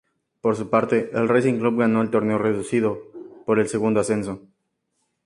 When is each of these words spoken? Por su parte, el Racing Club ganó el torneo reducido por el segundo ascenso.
Por 0.41 0.55
su 0.55 0.67
parte, 0.71 1.11
el 1.13 1.29
Racing 1.29 1.59
Club 1.59 1.81
ganó 1.81 2.01
el 2.01 2.09
torneo 2.09 2.39
reducido 2.39 3.11
por 3.45 3.59
el 3.59 3.67
segundo 3.69 3.99
ascenso. 3.99 4.41